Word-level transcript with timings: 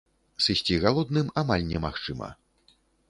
Сысці 0.45 0.79
галодным 0.85 1.29
амаль 1.41 1.67
немагчыма. 1.73 2.29